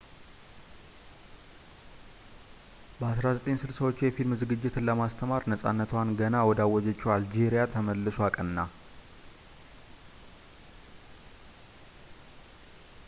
[3.01, 8.65] በ1960ዎቹ የፊልም ዝግጅትን ለማስተማር ነፃነቷን ገና ወዳገኘችው አልጄሪያ ተመልሶ አቀና